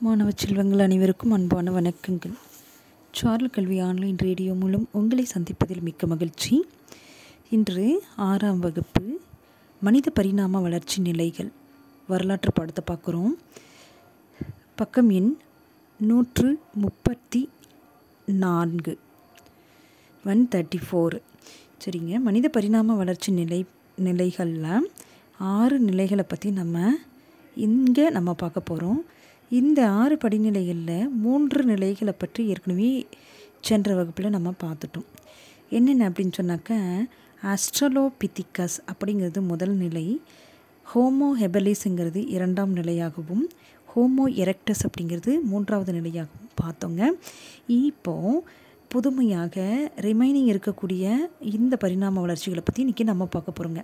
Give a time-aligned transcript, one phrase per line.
[0.00, 2.34] மாணவ செல்வங்கள் அனைவருக்கும் அன்பான வணக்கங்கள்.
[3.10, 6.64] சார்ல் கல்வி ஆன்லைன் ரேடியோ மூலம் உங்களை சந்திப்பதில் மிக்க மகிழ்ச்சி.
[7.50, 9.20] இன்று ஆறாம் வகுப்பு
[9.82, 11.50] மனித பரிணாம வளர்ச்சி நிலைகள்
[12.08, 13.32] வரலாற்று பாடத்தை பார்க்குறோம்.
[14.74, 15.32] பக்கம் எண்
[16.00, 17.42] நூற்று முப்பத்தி
[18.26, 18.98] நான்கு.
[20.24, 21.22] ஒன் தேர்ட்டி ஃபோர்
[21.84, 22.20] சரிங்க.
[22.20, 23.64] மனித பரிணாம வளர்ச்சி நிலை
[23.96, 24.88] நிலைகளில்
[25.38, 26.76] ஆறு நிலைகளை பற்றி நம்ம
[27.56, 29.04] இங்கே நம்ம பார்க்க போகிறோம்
[29.50, 33.06] இந்த ஆறு படிநிலைகளில் மூன்று நிலைகளை பற்றி ஏற்கனவே
[33.60, 35.06] சென்ற வகுப்பில் நம்ம பார்த்துட்டோம்.
[35.70, 36.80] என்னென்ன அப்படின்னு சொன்னாக்க
[37.42, 40.20] ஆஸ்ட்ரலோபித்திகஸ் அப்படிங்கிறது முதல் நிலை
[40.94, 43.44] ஹோமோ ஹெபலிஸுங்கிறது இரண்டாம் நிலையாகவும்
[43.94, 47.10] ஹோமோ எரெக்டஸ் அப்படிங்கிறது மூன்றாவது நிலையாகவும் பார்த்தோங்க.
[47.66, 48.42] இப்போது
[48.96, 49.56] புதுமையாக
[50.04, 51.04] ரிமைனிங் இருக்கக்கூடிய
[51.54, 53.80] இந்த பரிணாம வளர்ச்சிகளை பற்றி இன்றைக்கி நம்ம பார்க்க போகிறோங்க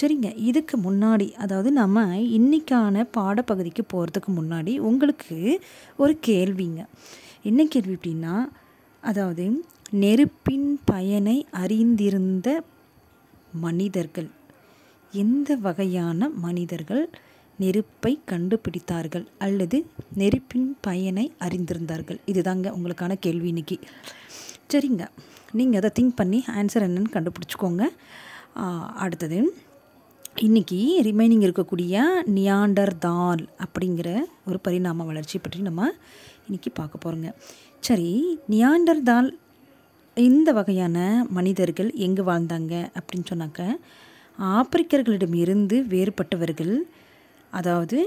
[0.00, 2.04] சரிங்க இதுக்கு முன்னாடி அதாவது நம்ம
[2.38, 5.36] இன்றைக்கான பாடப்பகுதிக்கு போகிறதுக்கு முன்னாடி உங்களுக்கு
[5.96, 6.80] ஒரு கேள்விங்க.
[7.42, 8.34] என்ன கேள்வி அப்படின்னா
[9.02, 9.46] அதாவது
[10.04, 12.48] நெருப்பின் பயனை அறிந்திருந்த
[13.66, 14.30] மனிதர்கள்
[15.12, 17.04] எந்த வகையான மனிதர்கள்
[17.58, 19.78] நெருப்பை கண்டுபிடித்தார்கள் அல்லது
[20.14, 22.18] நெருப்பின் பயனை அறிந்திருந்தார்கள்?
[22.26, 23.78] இதுதாங்க உங்களுக்கான கேள்வி இன்னைக்கு.
[24.70, 25.04] சரிங்க.
[25.52, 27.84] நீங்கள் அதை திங்க் பண்ணி ஆன்சர் என்னென்னு கண்டுபிடிச்சிக்கோங்க.
[29.04, 29.38] அடுத்தது.
[30.46, 32.00] இன்றைக்கி ரிமைனிங் இருக்கக்கூடிய
[32.38, 34.08] நியாண்டர் தால் அப்படிங்கிற
[34.46, 35.86] ஒரு பரிணாம வளர்ச்சி பற்றி நம்ம
[36.46, 37.30] இன்றைக்கி பார்க்க போகிறோங்க
[37.80, 38.10] சரி
[38.48, 39.28] நியாண்டர் தால்
[40.16, 43.62] இந்த வகையான மனிதர்கள் எங்கே வாழ்ந்தாங்க அப்படின்னு சொன்னாக்க
[44.38, 46.74] ஆப்பிரிக்கர்களிடமிருந்து வேறுபட்டவர்கள்
[47.52, 47.98] அதாவது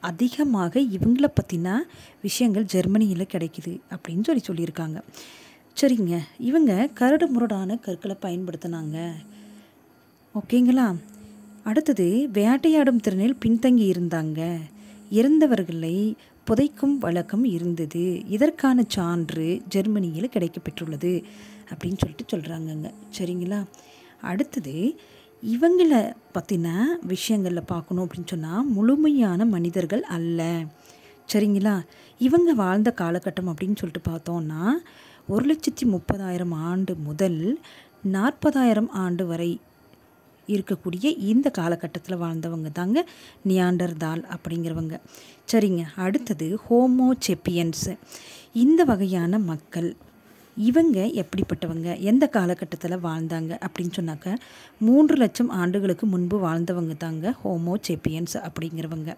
[0.00, 1.78] அதிகமாக இவங்கள பற்றின
[2.22, 5.00] விஷயங்கள் ஜெர்மனியில் கிடைக்குது அப்படின்னு சொல்லி சொல்லியிருக்காங்க.
[5.80, 9.12] சரிங்க இவங்க கரடு முரடான கற்களை பயன்படுத்தினாங்க.
[10.34, 10.96] ஓகேங்களா?
[11.64, 14.60] அடுத்தது வேட்டையாடும் திறனில் பின்தங்கி இருந்தாங்க.
[15.10, 16.14] இறந்தவர்களை
[16.46, 18.26] புதைக்கும் வழக்கம் இருந்தது.
[18.26, 21.24] இதற்கான சான்று ஜெர்மனியில் கிடைக்கப்பெற்றுள்ளது
[21.70, 23.64] அப்படின்னு சொல்லிட்டு சொல்கிறாங்கங்க சரிங்களா?
[24.20, 25.00] அடுத்தது
[25.42, 30.64] இவங்களை பற்றின விஷயங்களில் பார்க்கணும் அப்படின்னு சொன்னால் முழுமையான மனிதர்கள் அல்ல.
[31.32, 31.82] சரிங்களா?
[32.18, 34.72] இவங்க வாழ்ந்த காலகட்டம் அப்படின்னு சொல்லிட்டு பார்த்தோன்னா
[35.28, 37.60] ஒரு லட்சத்தி முப்பதாயிரம் ஆண்டு முதல்
[38.02, 39.60] நாற்பதாயிரம் ஆண்டு வரை
[40.46, 43.08] இருக்கக்கூடிய இந்த காலகட்டத்தில் வாழ்ந்தவங்க தாங்க
[43.48, 45.00] நியாண்டர் தால் அப்படிங்கிறவங்க.
[45.52, 47.98] சரிங்க அடுத்தது ஹோமோ செப்பியன்ஸு.
[48.52, 49.96] இந்த வகையான மக்கள்
[50.56, 51.98] இவங்க எப்படிப்பட்டவங்க?
[51.98, 53.58] எந்த காலகட்டத்தில் வாழ்ந்தாங்க?
[53.66, 54.36] அப்படின்னு சொன்னாக்க
[54.78, 59.16] மூன்று லட்சம் ஆண்டுகளுக்கு முன்பு வாழ்ந்தவங்க தாங்க ஹோமோ சேப்பியன்ஸ் அப்படிங்கிறவங்க.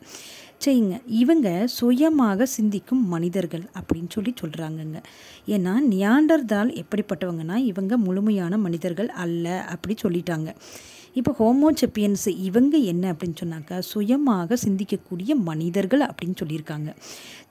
[0.65, 1.01] சரிங்க.
[1.07, 5.03] இவங்க சுயமாக சிந்திக்கும் மனிதர்கள் அப்படின்னு சொல்லி சொல்கிறாங்கங்க
[5.47, 10.55] ஏன்னா நியாண்டர்தால் எப்படிப்பட்டவங்கன்னா இவங்க முழுமையான மனிதர்கள் அல்ல அப்படி சொல்லிட்டாங்க.
[11.15, 16.91] இப்போ ஹோமோசெப்பியன்ஸ் இவங்க என்ன அப்படின்னு சொன்னாக்கா சுயமாக சிந்திக்கக்கூடிய மனிதர்கள் அப்படின்னு சொல்லியிருக்காங்க.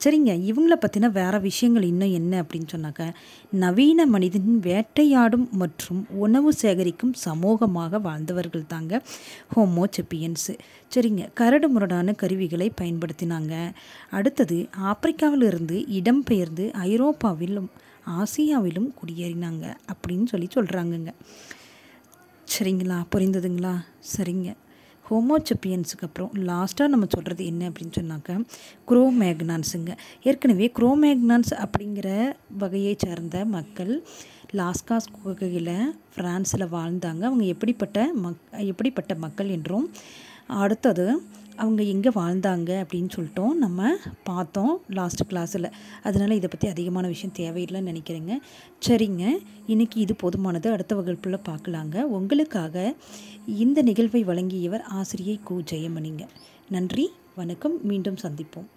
[0.04, 3.06] சரிங்க இவங்கள பற்றின வேறு விஷயங்கள் இன்னும் என்ன அப்படின்னு சொன்னாக்கா
[3.50, 9.02] நவீன மனிதன் வேட்டையாடும் மற்றும் உணவு சேகரிக்கும் சமூகமாக வாழ்ந்தவர்கள் தாங்க
[9.56, 10.54] ஹோமோசெப்பியன்ஸு
[10.94, 13.54] சரிங்க கரடு முரடான கருவிகளை பயன்படுத்தினாங்க.
[14.10, 14.58] அடுத்தது
[14.90, 17.70] ஆப்பிரிக்காவிலிருந்து இடம்பெயர்ந்து ஐரோப்பாவிலும்
[18.20, 21.12] ஆசியாவிலும் குடியேறினாங்க அப்படின்னு சொல்லி சொல்கிறாங்கங்க
[22.52, 22.96] சரிங்களா?
[23.14, 23.72] புரிந்ததுங்களா?
[24.16, 24.54] சரிங்க.
[25.10, 28.44] ஹோமோசெப்பியன்ஸுக்கு அப்புறம் லாஸ்ட்டாக நம்ம சொல்கிறது என்ன அப்படின்னு சொன்னாக்க
[28.88, 29.96] குரோமேக்னான்ஸுங்க.
[30.22, 34.02] ஏற்கனவே குரோமேக்னான்ஸ் அப்படிங்கிற வகையை சேர்ந்த மக்கள்
[34.52, 37.22] லாஸ்காஸ் குகையில் ஃப்ரான்ஸில் வாழ்ந்தாங்க.
[37.22, 39.90] அவங்க எப்படிப்பட்ட மக் எப்படிப்பட்ட மக்கள் என்றும்
[40.46, 41.06] அடுத்தது
[41.62, 43.52] அவங்க எங்கே வாழ்ந்தாங்க அப்படின்னு சொல்லிட்டோம்.
[43.52, 43.90] நம்ம
[44.24, 45.70] பார்த்தோம் லாஸ்ட் கிளாஸில்
[46.02, 48.32] அதனால் இதை பற்றி அதிகமான விஷயம் தேவையில்லைன்னு நினைக்கிறேங்க.
[48.88, 49.24] சரிங்க.
[49.66, 50.68] இன்றைக்கி இது போதுமானது.
[50.70, 52.02] அடுத்த வகுப்பில் பார்க்கலாங்க.
[52.16, 52.94] உங்களுக்காக
[53.46, 55.52] இந்த நிகழ்வை வழங்கியவர் ஆசிரியை கு.
[55.70, 56.26] ஜெயமணிங்க.
[56.68, 57.10] நன்றி.
[57.36, 57.76] வணக்கம்.
[57.86, 58.68] மீண்டும் சந்திப்போம்.